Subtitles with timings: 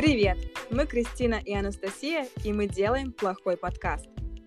[0.00, 0.38] Привет!
[0.70, 4.06] Мы Кристина и Анастасия, и мы делаем плохой подкаст.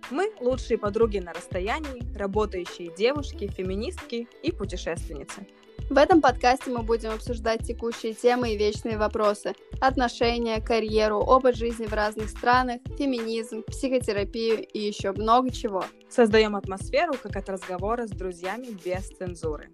[0.09, 5.45] Мы лучшие подруги на расстоянии, работающие девушки, феминистки и путешественницы.
[5.91, 9.53] В этом подкасте мы будем обсуждать текущие темы и вечные вопросы.
[9.79, 15.85] Отношения, карьеру, опыт жизни в разных странах, феминизм, психотерапию и еще много чего.
[16.09, 19.69] Создаем атмосферу, как от разговора с друзьями без цензуры.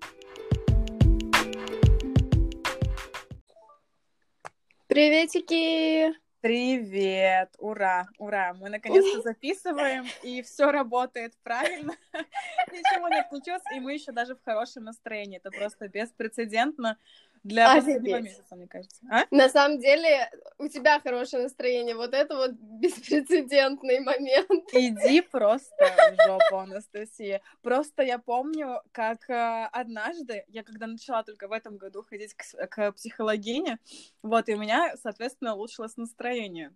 [4.90, 6.18] Приветики!
[6.42, 7.54] Привет!
[7.60, 8.08] Ура!
[8.18, 8.56] Ура!
[8.56, 11.94] Мы наконец-то записываем, и все работает правильно.
[12.72, 15.38] Ничего не отключилось, и мы еще даже в хорошем настроении.
[15.38, 16.98] Это просто беспрецедентно
[17.44, 17.96] для Офигеть.
[17.96, 19.02] последнего месяца, мне кажется.
[19.10, 19.26] А?
[19.32, 21.96] На самом деле, у тебя хорошее настроение.
[21.96, 24.70] Вот это вот беспрецедентный момент.
[24.74, 27.42] Иди просто в жопу, Анастасия.
[27.62, 32.68] Просто я помню, как э, однажды, я когда начала только в этом году ходить к,
[32.68, 33.80] к психологине,
[34.22, 36.74] вот, и у меня, соответственно, улучшилось настроение.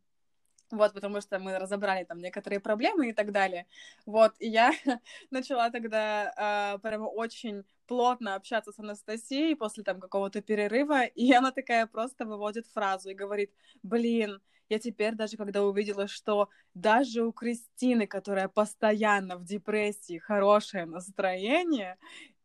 [0.73, 3.67] Вот, потому что мы разобрали там некоторые проблемы и так далее.
[4.07, 4.71] Вот, и я
[5.30, 6.33] начала тогда
[6.75, 12.25] э, прямо очень плотно общаться с Анастасией после там какого-то перерыва, и она такая просто
[12.25, 13.52] выводит фразу и говорит,
[13.83, 20.85] блин, я теперь даже когда увидела, что даже у Кристины, которая постоянно в депрессии, хорошее
[20.87, 21.99] настроение,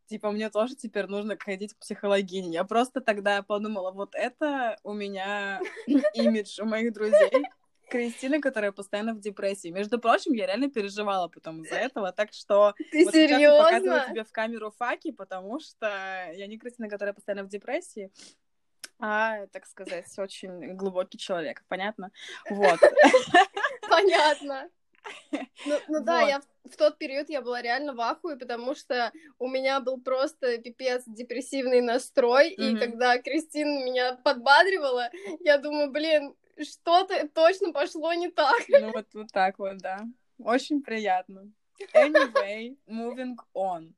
[0.07, 2.53] типа, мне тоже теперь нужно ходить к психологине.
[2.53, 5.63] Я просто тогда подумала, вот это у меня
[6.13, 7.47] имидж у моих друзей.
[7.89, 9.69] Кристина, которая постоянно в депрессии.
[9.69, 14.01] Между прочим, я реально переживала потом из-за этого, так что Ты вот сейчас я показываю
[14.01, 14.13] серьезно?
[14.13, 15.87] тебе в камеру факи, потому что
[16.33, 18.11] я не Кристина, которая постоянно в депрессии,
[19.01, 22.11] а, так сказать, очень глубокий человек, понятно?
[22.51, 22.79] Вот.
[23.89, 24.69] Понятно.
[25.65, 26.29] Ну, ну да, Вот.
[26.29, 30.01] я в, в тот период я была реально в ахуе, потому что у меня был
[30.01, 32.79] просто пипец депрессивный настрой, и Мгм.
[32.79, 38.63] когда Кристина меня подбадривала, я думаю, блин, что-то точно пошло не так.
[38.69, 40.01] Ну вот, вот так вот, да.
[40.39, 41.51] Очень приятно.
[41.95, 43.93] Anyway, moving on.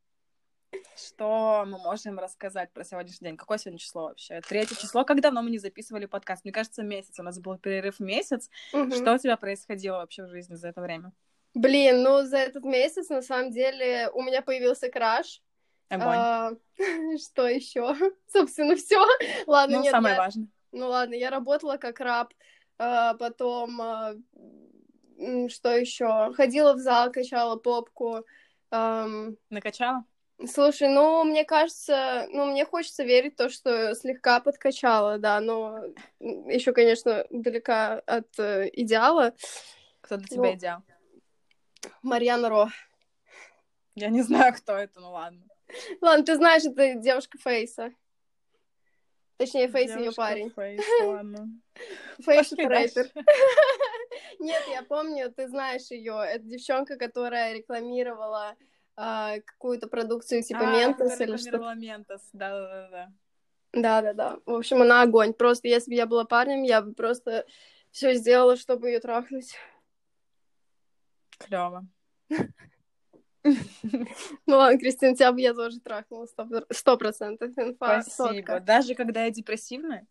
[0.96, 3.36] Что мы можем рассказать про сегодняшний день?
[3.36, 4.40] Какое сегодня число вообще?
[4.40, 5.04] Третье число.
[5.04, 6.44] Как давно мы не записывали подкаст?
[6.44, 7.18] Мне кажется, месяц.
[7.18, 8.48] У нас был перерыв месяц.
[8.72, 8.92] Мгм.
[8.92, 11.12] Что у тебя происходило вообще в жизни за это время?
[11.54, 15.42] Блин, ну за этот месяц на самом деле у меня появился краш.
[15.88, 16.06] Огонь.
[16.08, 16.52] А,
[17.18, 17.96] что еще?
[18.32, 19.04] Собственно, все.
[19.46, 20.48] Ладно, ну, нет, самое я- важное.
[20.72, 22.32] Ну ладно, я работала как раб,
[22.78, 24.14] а, потом а,
[25.48, 26.32] что еще?
[26.34, 28.24] Ходила в зал, качала попку.
[28.70, 30.04] Накачала?
[30.46, 35.80] Слушай, ну мне кажется, ну мне хочется верить в то, что слегка подкачала, да, но
[36.18, 39.34] еще, конечно, далека от э, идеала.
[40.00, 40.54] Кто для тебя Ну.
[40.54, 40.82] идеал?
[42.02, 42.68] Марьяна Ро.
[43.94, 45.42] Я не знаю, кто это, ну ладно.
[46.00, 47.92] Ладно, ты знаешь, это девушка Фейса.
[49.40, 50.50] Точнее, Фейс ее парень.
[50.50, 51.48] Фейс, ладно.
[52.18, 53.10] Фейс рэпер.
[54.38, 56.22] Нет, я помню, ты знаешь ее.
[56.28, 58.54] Это девчонка, которая рекламировала
[58.96, 61.56] а, какую-то продукцию типа А, Ментос или что-то.
[61.56, 63.12] рекламировала Ментос, да-да-да.
[63.72, 64.40] Да-да-да.
[64.44, 65.32] В общем, она огонь.
[65.32, 67.46] Просто если бы я была парнем, я бы просто
[67.92, 69.54] все сделала, чтобы ее трахнуть.
[71.38, 71.86] Клево.
[73.42, 76.26] Ну ладно, Кристина, тебя бы я тоже трахнула
[76.70, 77.52] сто- процентов.
[77.74, 78.60] Спасибо.
[78.60, 80.06] Даже когда я депрессивная?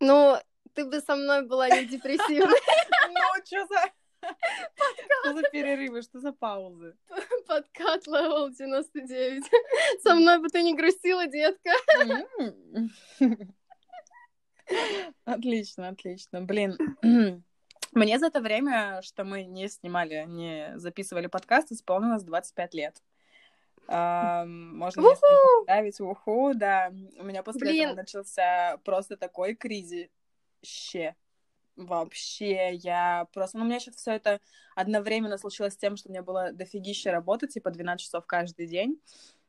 [0.00, 0.36] Ну,
[0.74, 2.60] ты бы со мной была не депрессивной.
[3.08, 3.80] Ну, что за...
[5.22, 6.96] Что за перерывы, что за паузы?
[7.46, 9.44] Подкат level 99.
[10.02, 11.70] Со мной бы ты не грустила, детка.
[15.24, 16.40] Отлично, отлично.
[16.40, 16.76] Блин,
[17.94, 23.02] мне за это время, что мы не снимали, не записывали подкаст, исполнилось 25 лет.
[23.86, 25.62] Можно мне Уху!
[25.64, 26.90] ставить уху, да.
[27.18, 31.14] У меня после этого начался просто такой кризище.
[31.76, 33.58] Вообще, я просто...
[33.58, 34.40] Ну, у меня сейчас все это
[34.76, 39.00] одновременно случилось с тем, что у меня было дофигища работы, типа 12 часов каждый день.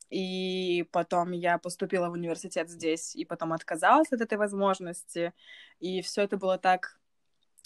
[0.10, 5.34] И потом я поступила в университет здесь, и потом отказалась от этой возможности.
[5.80, 7.00] И все это было так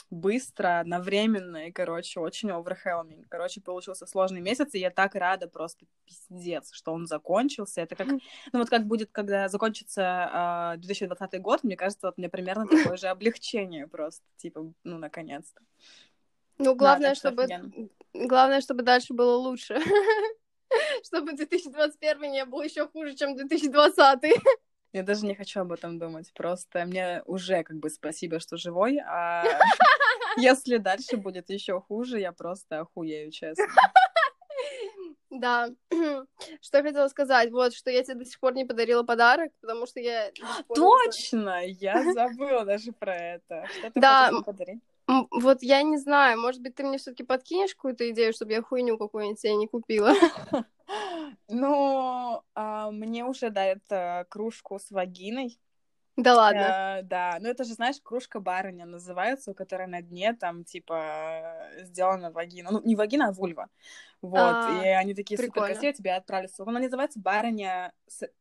[0.09, 3.25] быстро, одновременно, и, короче, очень overwhelming.
[3.29, 7.81] Короче, получился сложный месяц, и я так рада, просто пиздец, что он закончился.
[7.81, 12.29] Это как, ну вот как будет, когда закончится а, 2020 год, мне кажется, вот мне
[12.29, 15.61] примерно такое же облегчение просто, типа, ну, наконец-то.
[16.57, 17.43] Ну, главное, что чтобы...
[17.43, 17.89] офигенно.
[18.13, 19.79] Главное, чтобы дальше было лучше.
[21.03, 24.21] Чтобы 2021 не был еще хуже, чем 2020.
[24.91, 26.31] Я даже не хочу об этом думать.
[26.33, 29.43] Просто мне уже как бы спасибо, что живой, а
[30.37, 33.65] если дальше будет еще хуже, я просто охуею, честно.
[35.29, 35.69] Да.
[36.61, 39.85] Что я хотела сказать, вот, что я тебе до сих пор не подарила подарок, потому
[39.85, 40.31] что я...
[40.73, 41.65] Точно!
[41.65, 43.65] Я забыла даже про это.
[43.71, 44.79] Что ты Да, подарить?
[45.31, 48.97] Вот я не знаю, может быть, ты мне все-таки подкинешь какую-то идею, чтобы я хуйню
[48.97, 50.13] какую-нибудь себе не купила.
[51.47, 52.41] Ну,
[52.99, 55.59] мне уже дают э, кружку с вагиной.
[56.17, 56.99] Да ладно.
[56.99, 61.71] Э, да, ну это же, знаешь, кружка барыня называется, у которой на дне там, типа,
[61.77, 62.71] э, сделана вагина.
[62.71, 63.69] Ну, не вагина, а вульва.
[64.21, 65.67] Вот, А, и они такие супер прикольно.
[65.73, 66.69] красивые, тебе отправили ссылку.
[66.71, 67.93] Она называется барыня,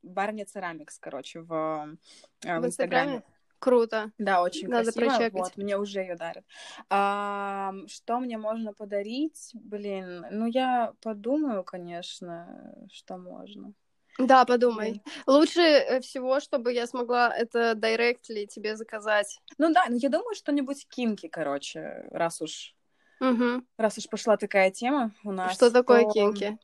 [0.03, 1.97] барыня Церамикс, короче, в,
[2.45, 2.67] э, в В.
[2.67, 3.23] Инстаграме?
[3.61, 4.13] Круто.
[4.19, 5.17] Да, очень Надо красиво.
[5.17, 5.33] прочекать.
[5.35, 6.45] Вот, мне уже ее дарят.
[6.91, 9.51] А, что мне можно подарить?
[9.55, 13.73] Блин, ну я подумаю, конечно, что можно.
[14.19, 15.03] Да, подумай.
[15.27, 19.41] Лучше э, всего, чтобы я смогла это директли тебе заказать.
[19.59, 22.75] Ну да, ну я думаю, что-нибудь кинки, короче, раз уж
[23.21, 23.67] Мгм.
[23.77, 25.55] раз уж пошла такая тема у нас.
[25.55, 26.59] Что такое то, кинки?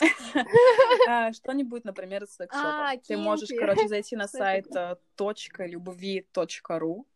[1.08, 2.38] а, Что-нибудь, например, из.
[2.50, 7.06] А, Ты можешь, короче, зайти на сайт э, точка любви точка ру,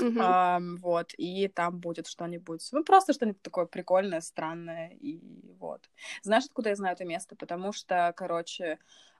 [0.00, 0.34] Мгм.
[0.56, 5.20] ам, вот, и там будет что-нибудь, ну, просто что-нибудь такое прикольное, странное, и
[5.58, 5.90] вот.
[6.22, 7.36] Знаешь, откуда я знаю это место?
[7.36, 8.78] Потому что, короче,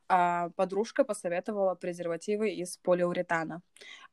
[0.08, 3.62] а, подружка посоветовала презервативы из полиуретана.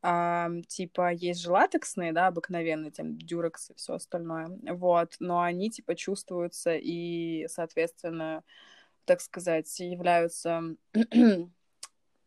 [0.02, 5.70] Ам, типа, есть же латексные, да, обыкновенные, там, дюрекс и все остальное, вот, но они,
[5.70, 8.44] типа, чувствуются и, соответственно,
[9.06, 10.62] так сказать, являются...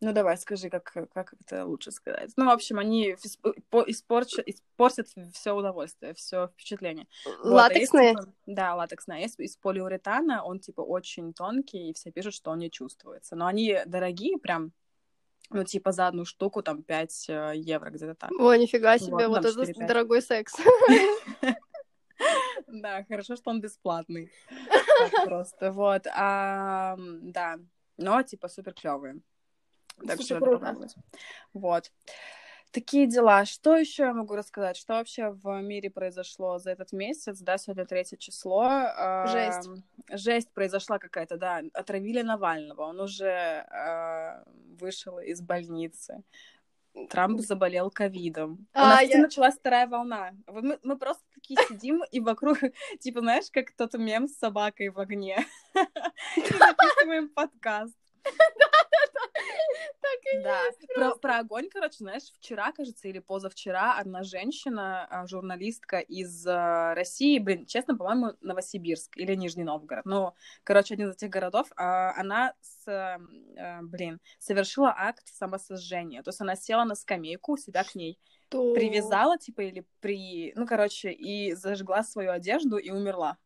[0.04, 2.30] Ну, давай, скажи, как, как это лучше сказать.
[2.36, 7.06] Ну, в общем, они исп- по- испорча- испортят все удовольствие, все впечатление.
[7.42, 8.14] Вот, а есть, Латексные?
[8.44, 9.16] да, латексные.
[9.16, 13.34] А Есть из полиуретана, он, типа, очень тонкий, и все пишут, что он не чувствуется.
[13.34, 14.72] Но они дорогие прям,
[15.48, 18.30] ну, типа, за одну штуку, там, 5 евро где-то так.
[18.32, 19.86] О, нифига себе, Вот, вот там это 4-5.
[19.86, 20.54] дорогой секс.
[22.66, 24.30] Да, хорошо, что он бесплатный.
[25.24, 26.04] Просто, вот.
[26.04, 27.58] Да,
[27.96, 29.20] но, типа, супер клевые.
[30.06, 30.58] Так Слушай, что надо круто.
[30.60, 30.94] попробовать.
[31.52, 31.92] Вот.
[32.72, 33.44] Такие дела.
[33.44, 34.76] Что еще я могу рассказать?
[34.76, 37.38] Что вообще в мире произошло за этот месяц?
[37.38, 38.64] Да, сегодня третье число.
[39.28, 39.68] Жесть.
[40.10, 41.62] Жесть произошла какая-то, да.
[41.72, 42.82] Отравили Навального.
[42.82, 44.42] Он уже а,
[44.80, 46.24] вышел из больницы.
[47.10, 48.66] Трамп заболел ковидом.
[48.74, 50.32] У А, нас кстати, я- началась вторая волна.
[50.48, 52.58] Мы, мы просто такие сидим и вокруг,
[53.00, 55.44] типа, знаешь, как тот мем с собакой в огне.
[56.36, 57.94] И записываем подкаст.
[60.42, 60.60] Да,
[60.94, 66.94] про, про огонь, короче, знаешь, вчера, кажется, или позавчера одна женщина, а, журналистка из а,
[66.94, 70.34] России, блин, честно, по-моему, Новосибирск или Нижний Новгород, ну,
[70.64, 73.18] короче, один из этих городов, а, она, с,
[73.82, 78.18] блин, совершила акт самосожжения, то есть она села на скамейку, себя к ней
[78.50, 83.38] привязала, типа, или при, ну, короче, и зажгла свою одежду и умерла.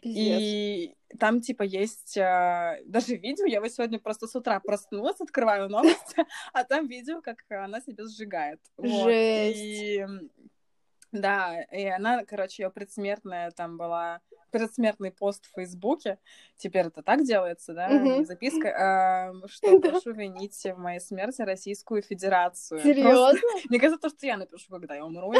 [0.00, 0.38] Пиздец.
[0.40, 5.68] И там, типа, есть а, даже видео, я вот сегодня просто с утра проснулась, открываю
[5.68, 8.60] новости, а там видео, как она себя сжигает.
[8.76, 9.04] Вот.
[9.04, 9.58] Жесть.
[9.58, 10.06] И,
[11.12, 14.20] да, и она, короче, ее предсмертная там была,
[14.52, 16.18] предсмертный пост в Фейсбуке,
[16.56, 19.90] теперь это так делается, да, и записка, а, что Да.
[19.90, 22.80] прошу винить в моей смерти Российскую Федерацию.
[22.80, 23.40] Просто- Серьезно?
[23.68, 25.32] мне кажется, то, что я напишу, когда я умру.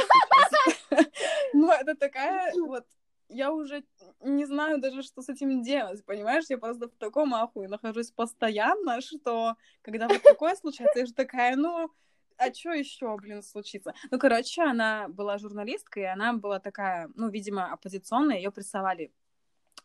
[1.53, 2.85] Ну, это такая вот...
[3.31, 3.85] Я уже
[4.21, 6.44] не знаю даже, что с этим делать, понимаешь?
[6.49, 11.56] Я просто в таком ахуе нахожусь постоянно, что когда вот такое случается, я же такая,
[11.56, 11.91] ну,
[12.37, 13.94] а что еще, блин, случится?
[14.11, 19.12] Ну, короче, она была журналисткой, и она была такая, ну, видимо, оппозиционная, ее прессовали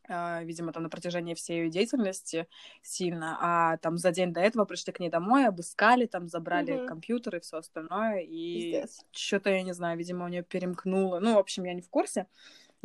[0.07, 2.47] э, видимо, там на протяжении всей ее деятельности
[2.81, 6.87] сильно, а там за день до этого пришли к ней домой, обыскали, там забрали Мгм.
[6.87, 11.19] компьютер и все остальное, и что-то, я не знаю, видимо, у нее перемкнуло.
[11.19, 12.27] Ну, в общем, я не в курсе,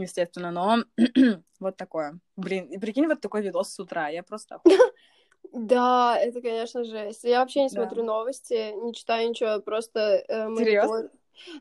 [0.03, 0.85] естественно, но
[1.61, 2.19] вот такое.
[2.37, 4.61] Блин, и прикинь, вот такой видос с утра, я просто...
[5.53, 7.25] Да, это, конечно, жесть.
[7.25, 7.83] Я вообще не Да.
[7.83, 11.11] смотрю новости, не читаю ничего, просто э, Серьезно?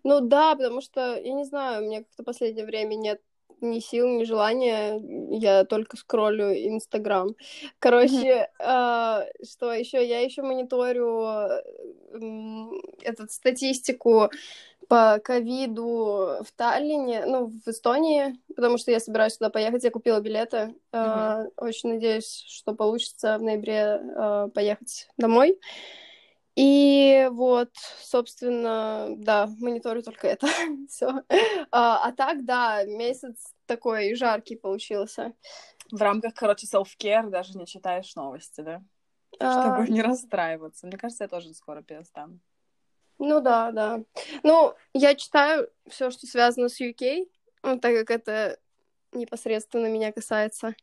[0.04, 3.22] Ну да, потому что, я не знаю, у меня как-то последнее время нет
[3.62, 5.02] ни сил, ни желания,
[5.38, 7.36] я только скроллю Инстаграм.
[7.80, 10.06] Короче, а, что еще?
[10.06, 11.62] Я еще мониторю э,
[13.02, 14.30] этот статистику
[14.90, 20.20] по ковиду в Таллине, ну, в Эстонии, потому что я собираюсь туда поехать, я купила
[20.20, 20.76] билеты.
[20.92, 25.60] А, Очень надеюсь, что получится в ноябре а, поехать домой.
[26.56, 27.70] И вот,
[28.02, 30.48] собственно, да, мониторю только это.
[30.90, 31.22] Все.
[31.72, 35.34] А, а так, да, месяц такой жаркий получился.
[35.92, 38.82] В рамках, короче, self-care даже не читаешь новости, да?
[39.40, 40.88] А, Чтобы не расстраиваться.
[40.88, 42.40] Мне кажется, я тоже скоро перестану.
[43.20, 44.02] Ну да, да.
[44.44, 47.28] Ну, я читаю все, что связано с UK,
[47.64, 48.60] ну, так как это
[49.12, 50.74] непосредственно меня касается.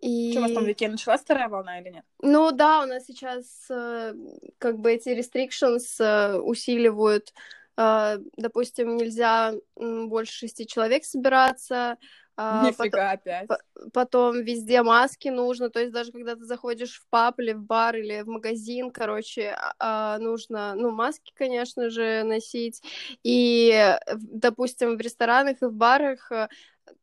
[0.00, 0.30] И...
[0.30, 2.04] Что, у вас там в веке началась вторая волна или нет?
[2.22, 4.14] Ну да, у нас сейчас э,
[4.58, 7.34] как бы эти restrictions э, усиливают.
[7.76, 11.98] Э, допустим, нельзя больше шести человек собираться.
[12.42, 13.48] А, Нифига потом, опять.
[13.92, 17.96] Потом везде маски нужно, то есть даже когда ты заходишь в паб или в бар
[17.96, 22.82] или в магазин, короче, а, нужно, ну, маски, конечно же, носить.
[23.22, 26.32] И, допустим, в ресторанах и в барах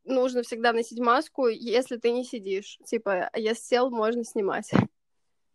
[0.06, 2.79] нужно всегда носить маску, если ты не сидишь.
[2.86, 4.72] Типа, я сел, можно снимать.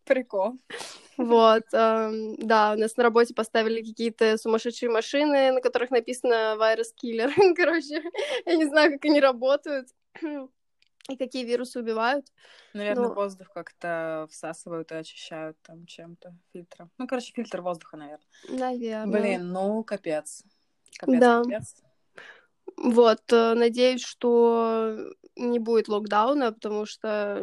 [0.04, 0.58] Прикол.
[1.16, 6.92] Вот, эм, да, у нас на работе поставили какие-то сумасшедшие машины, на которых написано «Вирус
[6.92, 7.30] киллер».
[7.56, 8.02] Короче,
[8.46, 9.88] я не знаю, как они работают
[10.22, 12.26] и какие вирусы убивают.
[12.72, 13.14] Наверное, но...
[13.14, 16.90] воздух как-то всасывают и очищают там чем-то, фильтром.
[16.96, 18.26] Ну, короче, фильтр воздуха, наверное.
[18.48, 19.20] Наверное.
[19.20, 20.44] Блин, ну, капец.
[20.98, 21.42] Капец, да.
[21.42, 21.76] капец.
[22.78, 27.42] Вот, э, надеюсь, что не будет локдауна, потому что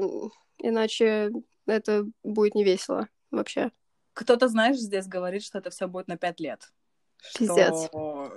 [0.58, 1.32] иначе
[1.68, 3.72] это будет не весело вообще.
[4.14, 6.72] Кто-то, знаешь, здесь говорит, что это все будет на пять лет.
[7.38, 7.88] Пиздец.
[7.88, 8.32] Что...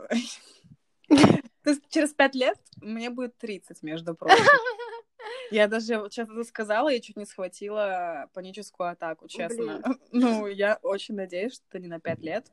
[1.08, 4.36] То есть через пять лет мне будет 30, между прочим.
[5.50, 9.82] Я даже сейчас это сказала, я чуть не схватила паническую атаку, честно.
[9.84, 10.00] Блин.
[10.12, 12.50] Ну, я очень надеюсь, что это не на пять лет.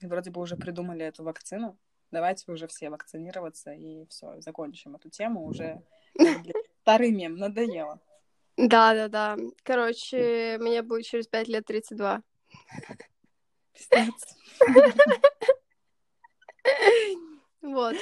[0.00, 1.78] И вроде бы уже придумали эту вакцину
[2.10, 5.82] давайте уже все вакцинироваться и все, закончим эту тему уже.
[6.82, 8.00] Старый мем, надоело.
[8.58, 9.36] Да, да, да.
[9.62, 12.22] Короче, мне будет через пять лет 32.
[13.72, 14.36] Пиздец.
[17.62, 17.96] Вот.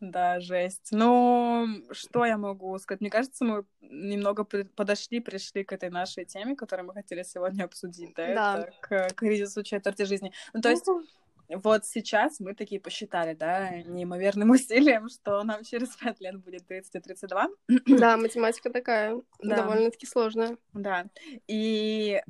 [0.00, 0.88] Да, жесть.
[0.90, 3.00] Ну, что я могу сказать?
[3.02, 8.12] Мне кажется, мы немного подошли, пришли к этой нашей теме, которую мы хотели сегодня обсудить,
[8.16, 8.34] да?
[8.34, 8.58] Да.
[8.62, 10.32] Это к кризису четверти жизни.
[10.52, 10.86] Ну, то есть,
[11.56, 16.94] вот сейчас мы такие посчитали, да, неимоверным усилием, что нам через пять лет будет 30
[16.94, 17.48] и 32.
[17.86, 19.56] Да, математика такая, да.
[19.56, 20.56] довольно-таки сложная.
[20.72, 21.06] Да,
[21.46, 22.22] и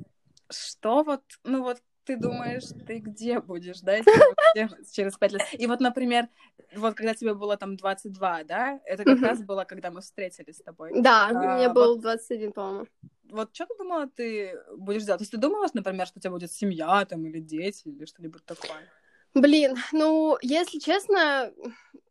[0.49, 3.99] что вот, ну вот ты думаешь, ты где будешь, да,
[4.91, 5.41] через пять лет?
[5.53, 6.27] И вот, например,
[6.75, 10.63] вот когда тебе было там 22, да, это как раз было, когда мы встретились с
[10.63, 10.91] тобой.
[11.01, 12.87] Да, а, мне вот, был 21, по-моему.
[13.29, 15.19] Вот что ты думала, ты будешь делать?
[15.19, 18.45] То есть ты думала, например, что у тебя будет семья там или дети или что-нибудь
[18.45, 18.89] такое?
[19.33, 21.51] Блин, ну, если честно,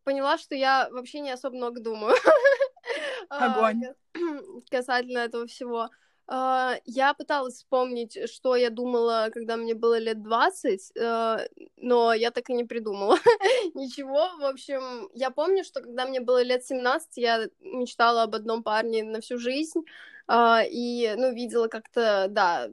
[0.05, 2.15] поняла, что я вообще не особо много думаю.
[3.29, 3.83] Огонь.
[4.71, 5.89] Касательно этого всего.
[6.27, 11.37] А, я пыталась вспомнить, что я думала, когда мне было лет 20, э,
[11.77, 13.19] но я так и не придумала
[13.75, 14.31] ничего.
[14.39, 19.03] В общем, я помню, что когда мне было лет 17, я мечтала об одном парне
[19.03, 19.81] на всю жизнь,
[20.27, 22.71] а, и, ну, видела как-то, да,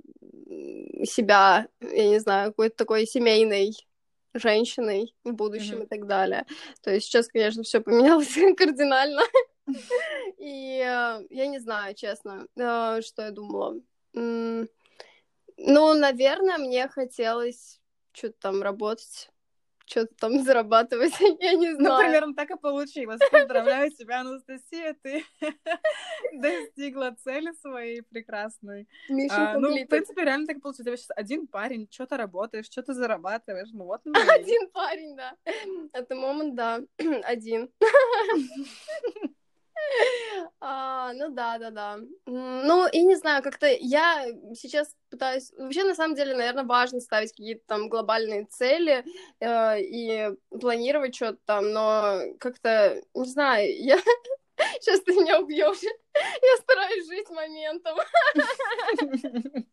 [1.03, 3.75] себя, я не знаю, какой-то такой семейной
[4.33, 5.85] женщиной в будущем mm-hmm.
[5.85, 6.45] и так далее.
[6.81, 9.21] То есть сейчас, конечно, все поменялось кардинально.
[10.37, 13.79] И э, я не знаю, честно, э, что я думала.
[14.13, 17.81] Ну, наверное, мне хотелось
[18.13, 19.29] что-то там работать
[19.89, 21.97] что-то там зарабатывать, я не знаю.
[21.97, 23.19] Ну, примерно так и получилось.
[23.31, 25.25] Поздравляю тебя, Анастасия, ты
[26.33, 28.87] достигла цели своей прекрасной.
[29.31, 30.79] А, ну, в принципе, реально так получилось.
[30.79, 34.01] У тебя сейчас один парень, что-то работаешь, что-то зарабатываешь, ну вот.
[34.29, 35.35] Один парень, да.
[35.93, 36.79] Это момент, да,
[37.23, 37.69] один.
[41.09, 41.99] А, ну да, да, да.
[42.25, 45.51] Ну, и не знаю, как-то я сейчас пытаюсь...
[45.57, 49.03] Вообще, на самом деле, наверное, важно ставить какие-то там глобальные цели
[49.39, 53.97] э, и планировать что-то там, но как-то, не знаю, я...
[54.81, 55.81] Сейчас ты меня убьешь.
[55.81, 57.97] Я стараюсь жить моментом.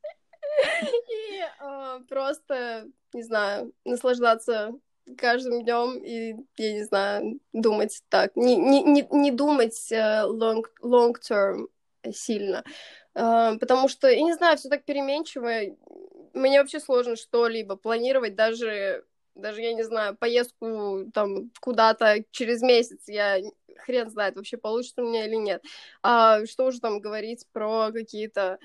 [1.10, 4.72] И э, просто, не знаю, наслаждаться
[5.16, 8.34] каждым днем и, я не знаю, думать так.
[8.36, 11.68] Не, не, не, не думать uh, long, long term
[12.12, 12.64] сильно.
[13.14, 15.50] Uh, потому что, я не знаю, все так переменчиво.
[16.34, 23.04] Мне вообще сложно что-либо планировать, даже, даже, я не знаю, поездку там куда-то через месяц.
[23.06, 23.38] Я
[23.78, 25.62] хрен знает, вообще получится у меня или нет.
[26.02, 28.58] А что уже там говорить про какие-то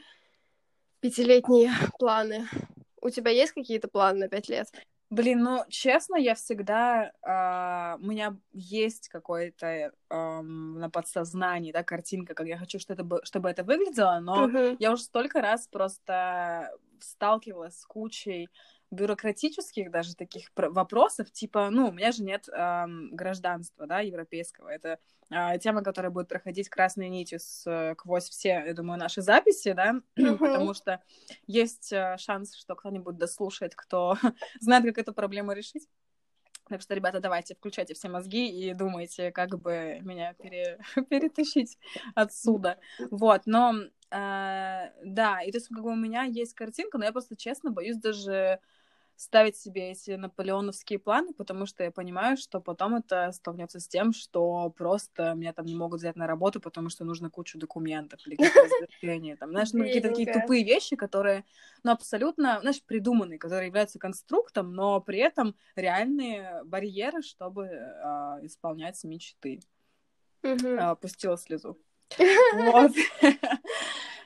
[0.99, 2.47] пятилетние планы?
[3.01, 4.67] У тебя есть какие-то планы на пять лет?
[5.11, 7.11] Блин, ну, честно, я всегда...
[7.21, 9.91] Э, у меня есть какой-то э,
[10.41, 14.77] на подсознании, да, картинка, как я хочу, что это, чтобы это выглядело, но uh-huh.
[14.79, 18.47] я уже столько раз просто сталкивалась с кучей
[18.91, 24.67] бюрократических даже таких вопросов, типа, ну, у меня же нет эм, гражданства, да, европейского.
[24.67, 29.95] Это э, тема, которая будет проходить красной нитью сквозь все, я думаю, наши записи, да,
[30.15, 31.01] потому что
[31.47, 34.17] есть э, шанс, что кто-нибудь дослушает, кто
[34.59, 35.87] знает, как эту проблему решить.
[36.67, 40.79] Так что, ребята, давайте, включайте все мозги и думайте, как бы меня пере...
[41.09, 41.77] перетащить
[42.15, 42.77] отсюда.
[43.09, 43.73] Вот, но
[44.13, 47.71] А, да, и то есть как бы у меня есть картинка, но я просто честно
[47.71, 48.59] боюсь даже
[49.21, 54.13] ставить себе эти наполеоновские планы, потому что я понимаю, что потом это столкнется с тем,
[54.13, 58.35] что просто меня там не могут взять на работу, потому что нужно кучу документов или
[58.35, 58.87] какие-то
[59.39, 61.45] там, знаешь, ну, какие-то такие тупые вещи, которые,
[61.83, 69.03] ну, абсолютно, знаешь, придуманные, которые являются конструктом, но при этом реальные барьеры, чтобы э, исполнять
[69.03, 69.59] мечты.
[70.41, 70.97] Мгм.
[70.99, 71.77] Пустила слезу.
[72.53, 72.91] Вот.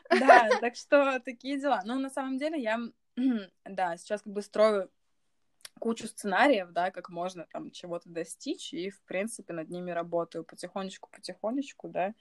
[0.10, 1.82] Да, так что такие дела.
[1.84, 2.80] Ну, на самом деле, я,
[3.66, 4.90] да, сейчас как бы строю
[5.80, 11.90] кучу сценариев, да, как можно там чего-то достичь, и, в принципе, над ними работаю потихонечку-потихонечку,
[11.90, 12.14] да,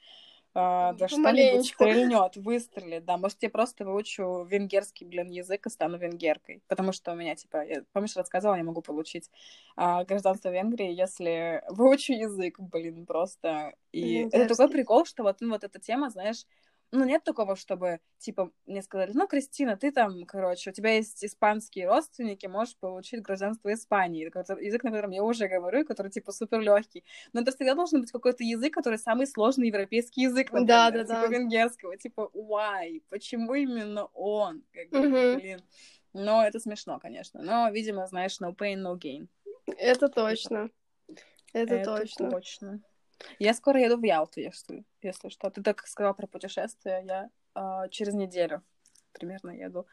[0.57, 5.99] а, да что-нибудь стрельнет, выстрелит, да, может, я просто выучу венгерский, блин, язык и стану
[5.99, 9.31] венгеркой, потому что у меня, типа, я, помнишь, рассказывала, я могу получить
[9.77, 15.51] а, гражданство Венгрии, если выучу язык, блин, просто, и это такой прикол, что вот, ну,
[15.51, 16.45] вот эта тема, знаешь,
[16.93, 21.25] ну, нет такого, чтобы, типа, мне сказали, ну, Кристина, ты там, короче, у тебя есть
[21.25, 24.31] испанские родственники, можешь получить гражданство Испании.
[24.33, 27.05] Это язык, на котором я уже говорю, и который, типа, супер легкий.
[27.33, 31.05] Но это всегда должен быть какой-то язык, который самый сложный европейский язык, например, Да, да,
[31.05, 31.27] типа да.
[31.27, 31.97] венгерского.
[31.97, 33.03] Типа, why?
[33.09, 34.63] Почему именно он?
[34.73, 35.39] Как бы, Мгм.
[35.41, 35.61] блин.
[36.13, 37.43] Но это смешно, конечно.
[37.43, 39.27] Но, видимо, знаешь, no pain, no gain.
[39.79, 40.71] Это точно.
[41.53, 42.31] Это, точно.
[42.31, 42.81] точно.
[43.39, 45.51] Я скоро еду в Ялту, если, если что.
[45.51, 47.05] Ты так сказала про путешествие.
[47.05, 48.63] Я а, через неделю
[49.13, 49.87] примерно еду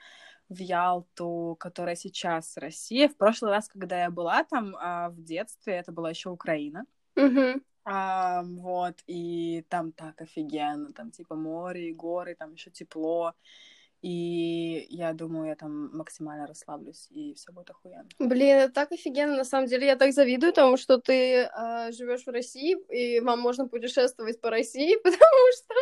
[0.50, 3.08] в Ялту, которая сейчас Россия.
[3.08, 6.86] В прошлый раз, когда я была там а, в детстве, это была еще Украина.
[7.16, 7.64] Мгм.
[7.84, 13.34] А, вот, и там так офигенно, там типа море и горы, там еще тепло.
[14.02, 18.10] И я думаю, я там максимально расслаблюсь, и все будет охуенно.
[18.20, 19.86] Блин, это так офигенно, на самом деле.
[19.88, 21.50] Я так завидую тому, что ты
[21.92, 25.76] живешь в России, и вам можно путешествовать по России, потому что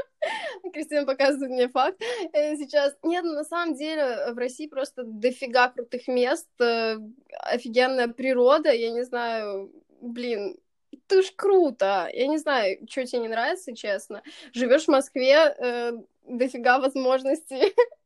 [0.72, 2.02] Кристина показывает мне факт
[2.34, 2.96] э, сейчас.
[3.04, 6.98] Нет, ну, на самом деле в России просто дофига крутых мест, э,
[7.30, 9.72] офигенная природа, я не знаю,
[10.02, 10.58] блин,
[10.92, 12.10] это ж круто.
[12.14, 14.22] Я не знаю, что тебе не нравится, честно.
[14.54, 15.94] Живешь в Москве, э,
[16.28, 17.74] дофига возможностей.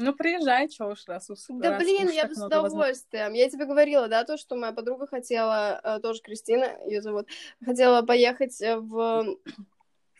[0.00, 3.32] Ну, приезжай, чё уж, раз уж Да раз блин, я бы с удовольствием.
[3.32, 7.26] Я тебе говорила, да, то, что моя подруга хотела, э, тоже Кристина, ее зовут,
[7.64, 9.36] хотела поехать э, в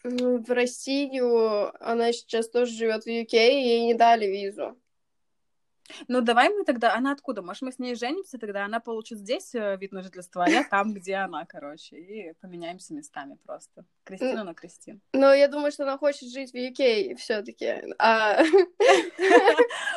[0.04, 1.72] в Россию.
[1.84, 4.76] Она сейчас тоже живет в UK, и ей не дали визу.
[6.08, 6.94] Ну, давай мы тогда...
[6.94, 7.42] Она откуда?
[7.42, 10.64] Может, мы с ней женимся, тогда она получит здесь э, вид на жительство, а я
[10.64, 11.96] там, где она, короче.
[11.96, 13.84] И поменяемся местами просто.
[14.04, 15.00] Кристину на Кристин.
[15.12, 17.94] Но я думаю, что она хочет жить в UK все-таки.
[17.98, 18.42] А...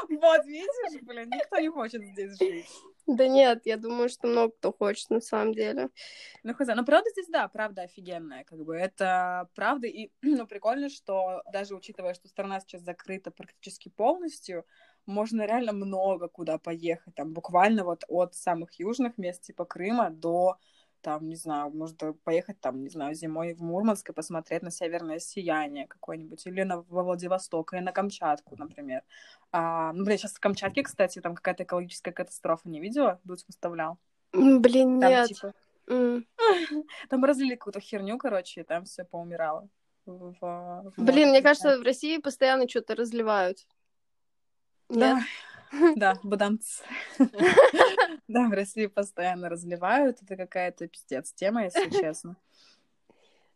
[0.10, 2.66] Вот, видишь, блин, никто не хочет здесь жить.
[3.08, 5.90] Да нет, я думаю, что много кто хочет на самом деле.
[6.44, 6.68] Ну, хз.
[6.68, 8.76] Ну, правда здесь, да, правда офигенная, как бы.
[8.76, 9.88] Это правда.
[9.88, 14.66] И, ну, прикольно, что даже учитывая, что страна сейчас закрыта практически полностью,
[15.06, 17.16] можно реально много куда поехать.
[17.16, 20.58] Там буквально вот от самых южных мест, типа Крыма, до
[21.02, 25.20] там, не знаю, можно поехать там, не знаю, зимой в Мурманск и посмотреть на северное
[25.20, 29.02] сияние какое-нибудь, или на, во Владивосток, или на Камчатку, например.
[29.52, 33.20] А, ну, блин, сейчас в Камчатке, кстати, там какая-то экологическая катастрофа, не видела?
[33.24, 33.98] Дудь выставлял.
[34.34, 35.28] Блин, Там, нет.
[35.30, 35.54] типа,
[35.88, 36.26] М.
[37.10, 39.68] там разлили какую-то херню, короче, и там все поумирало.
[40.06, 43.68] В- в- Блин, мне кажется, в России постоянно что-то разливают.
[44.92, 45.20] Нет?
[45.72, 46.82] Да, да, бадамц.
[48.28, 50.22] Да, в России постоянно разливают.
[50.22, 52.38] Это какая-то пиздец тема, если честно.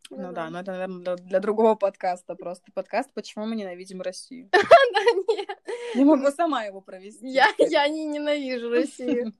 [0.09, 2.71] Ну да, но это, наверное, для, для другого подкаста просто.
[2.73, 4.49] Подкаст «Почему мы ненавидим Россию».
[5.27, 5.59] Нет.
[5.95, 7.27] Не могу сама его провести.
[7.27, 9.33] Я, я не ненавижу Россию.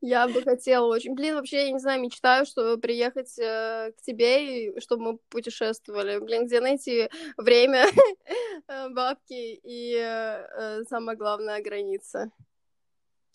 [0.00, 1.14] Я бы хотела очень.
[1.14, 6.18] Блин, вообще, я не знаю, мечтаю, чтобы приехать э, к тебе и чтобы мы путешествовали.
[6.18, 7.86] Блин, где найти время,
[8.68, 12.30] э, бабки и, э, э, самое главное, граница.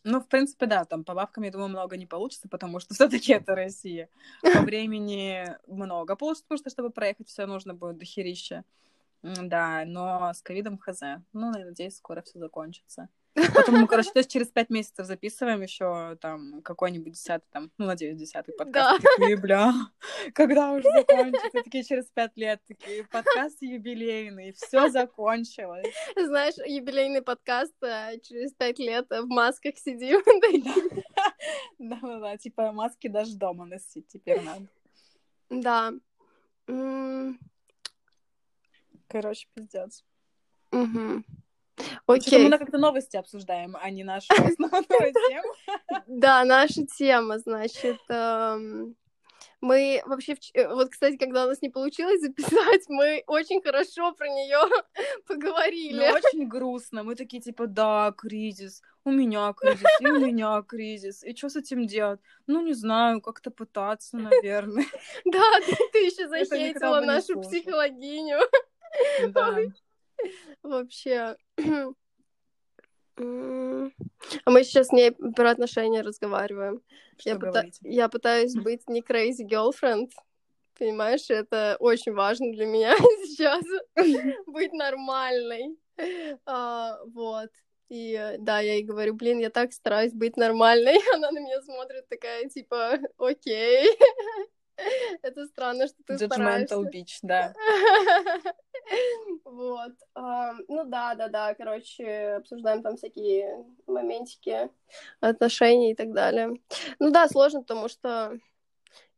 [0.04, 3.34] Ну, в принципе, да, там по бабкам, я думаю, много не получится, потому что все-таки
[3.34, 4.10] это Россия.
[4.42, 8.56] По времени много получится, потому что, чтобы проехать, все нужно будет до херища.
[8.56, 8.64] М,
[9.24, 11.02] Да, но с ковидом хз.
[11.34, 13.10] Ну, я надеюсь, скоро все закончится.
[13.56, 17.86] Потом мы, короче, то есть через пять месяцев записываем еще там какой-нибудь десятый, там, ну,
[17.86, 19.02] надеюсь, десятый подкаст.
[19.02, 19.10] Да.
[19.18, 19.72] Такие, бля,
[20.34, 21.64] когда уже закончится?
[21.64, 25.88] Такие через пять лет, такие, подкаст юбилейный, все закончилось.
[26.18, 30.22] Знаешь, юбилейный подкаст э, через пять лет э, в масках сидим.
[31.80, 34.68] Да-да-да, типа маски даже дома носить теперь надо.
[35.50, 35.94] Да.
[39.12, 40.04] Короче, пиздец.
[40.72, 41.24] Что-то
[42.14, 42.50] Окей.
[42.50, 45.54] мы как-то новости обсуждаем, а не нашу основную тему.
[46.08, 48.96] Да, наша тема, значит, эм,
[49.62, 54.28] Мы вообще, э, вот, кстати, когда у нас не получилось записать, мы очень хорошо про
[54.28, 54.60] нее
[55.28, 56.08] поговорили.
[56.10, 57.04] Ну, очень грустно.
[57.04, 61.24] Мы такие, типа, да, кризис, у меня кризис, и у меня кризис.
[61.24, 62.20] И что с этим делать?
[62.48, 64.86] Ну, не знаю, как-то пытаться, наверное.
[65.26, 65.60] Да,
[65.92, 68.40] ты еще захейтила нашу психологиню.
[69.30, 69.58] Да.
[70.64, 71.36] Вообще.
[73.18, 76.82] А мы сейчас с ней про отношения разговариваем.
[77.24, 77.66] я, пыта...
[77.82, 80.10] я пытаюсь быть не crazy girlfriend.
[80.80, 83.64] Понимаешь, это очень важно для меня сейчас
[84.48, 85.78] быть нормальной.
[86.46, 87.50] А, вот.
[87.90, 90.98] И да, я ей говорю, блин, я так стараюсь быть нормальной.
[91.14, 93.88] Она на меня смотрит такая, типа, окей.
[95.22, 96.76] Это странно, что ты стараешься.
[96.78, 97.54] bitch, да.
[99.46, 99.94] Вот.
[100.16, 101.54] Ну да, да, да.
[101.54, 104.70] Короче, обсуждаем там всякие моментики
[105.20, 106.60] отношений и так далее.
[107.00, 108.38] Ну да, сложно, потому что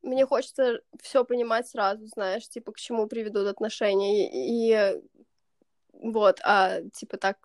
[0.02, 4.28] мне хочется все понимать сразу, знаешь, типа, к чему приведут отношения.
[4.28, 5.02] И, и
[5.94, 7.38] вот, а типа так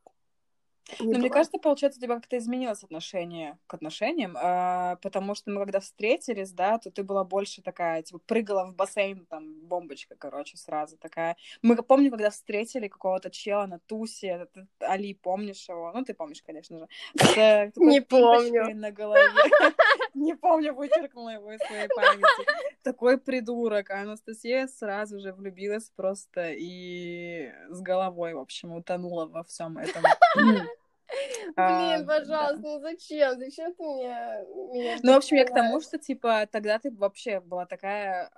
[1.01, 5.51] не Но мне кажется, получается, у тебя как-то изменилось отношение к отношениям, э, потому что
[5.51, 10.15] мы когда встретились, да, то ты была больше такая, типа, прыгала в бассейн, там, бомбочка,
[10.17, 11.37] короче, сразу такая.
[11.63, 14.49] Мы помню, когда встретили какого-то чела на тусе,
[14.81, 15.93] Али, помнишь его?
[15.95, 16.89] Ну, ты помнишь, конечно же.
[17.77, 18.75] Не помню.
[18.75, 19.23] на голове.
[20.15, 22.49] Не помню, вычеркнула его из своей памяти.
[22.83, 23.91] Такой придурок.
[23.91, 30.03] А Анастасия сразу же влюбилась просто и с головой, в общем, утонула во всем этом.
[31.57, 33.39] Блин, пожалуйста, ну зачем?
[33.39, 34.99] Зачем ты мне...
[35.03, 38.31] ну, в общем, я к тому, что, типа, тогда ты вообще была такая,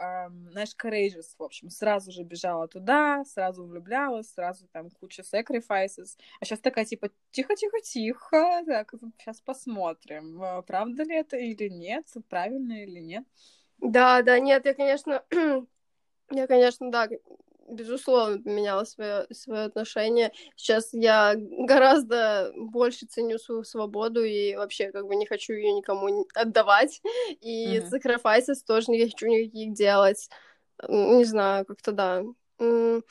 [0.51, 6.45] знаешь, courageous, в общем, сразу же бежала туда, сразу влюблялась, сразу там куча sacrifices, а
[6.45, 13.01] сейчас такая, типа, тихо-тихо-тихо, так, сейчас посмотрим, а, правда ли это или нет, правильно или
[13.01, 13.25] нет.
[13.79, 15.25] Да, да, нет, я, конечно,
[16.31, 17.09] я, конечно, да,
[17.71, 20.33] безусловно, поменяла свое, свое отношение.
[20.57, 26.27] Сейчас я гораздо больше ценю свою свободу и вообще как бы не хочу ее никому
[26.35, 27.01] отдавать.
[27.41, 27.91] И mm-hmm.
[27.91, 30.29] sacrifices тоже не хочу никаких делать.
[30.89, 32.23] Не знаю, как-то да.
[32.59, 33.03] В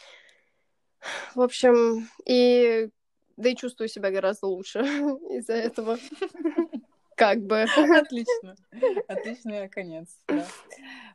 [1.41, 2.89] общем, и
[3.39, 4.79] да и чувствую себя гораздо лучше
[5.31, 5.97] из-за этого.
[7.15, 7.63] Как бы.
[7.63, 8.55] Отлично.
[9.07, 10.07] Отличный конец.
[10.27, 10.45] Да.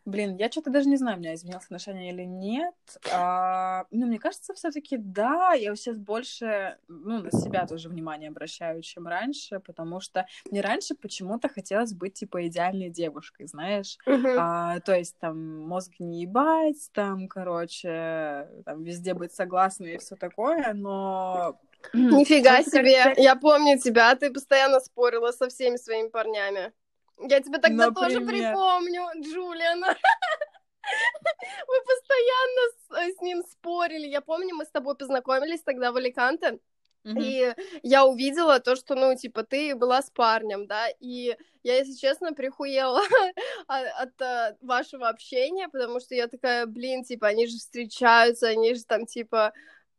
[0.05, 2.75] Блин, я что-то даже не знаю, у меня изменилось отношение или нет.
[3.13, 8.83] А, ну, мне кажется, все-таки да, я сейчас больше, ну, на себя тоже внимание обращаю,
[8.83, 13.97] чем раньше, потому что мне раньше почему-то хотелось быть, типа, идеальной девушкой, знаешь.
[14.07, 14.37] Uh-huh.
[14.39, 20.17] А, то есть, там, мозг не ебать, там, короче, там, везде быть согласной и все
[20.17, 21.59] такое, но
[21.93, 26.73] Нифига себе, я помню тебя, ты постоянно спорила со всеми своими парнями.
[27.19, 27.95] Я тебя тогда Например?
[27.95, 29.87] тоже припомню, Джулиана.
[31.69, 34.07] Мы постоянно с, с ним спорили.
[34.07, 36.59] Я помню, мы с тобой познакомились тогда в Аликанте.
[37.05, 37.23] Mm-hmm.
[37.23, 41.95] И я увидела то, что, ну, типа, ты была с парнем, да, и я, если
[41.95, 43.03] честно, прихуела
[43.67, 48.75] от, от, от вашего общения, потому что я такая, блин, типа, они же встречаются, они
[48.75, 49.53] же там, типа,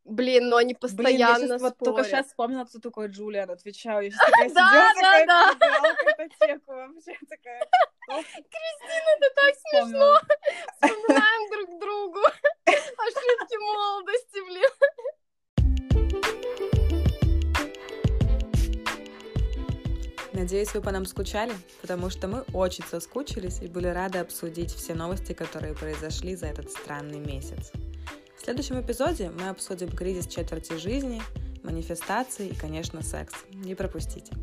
[0.06, 4.04] Блин, но они постоянно Блин, я вот только сейчас вспомнила, кто такой Джулиан, отвечаю.
[4.04, 5.82] Я сейчас такая сидела, такая, да, да.
[6.68, 7.68] вообще такая...
[8.08, 10.22] Кристина, это так смешно.
[10.74, 12.20] Вспоминаем друг другу
[12.65, 14.70] ошибки молодости, блин.
[20.34, 24.94] Надеюсь, вы по нам скучали, потому что мы очень соскучились и были рады обсудить все
[24.94, 27.72] новости, которые произошли за этот странный месяц.
[28.46, 31.20] В следующем эпизоде мы обсудим кризис четверти жизни,
[31.64, 33.34] манифестации и, конечно, секс.
[33.52, 34.34] Не пропустите.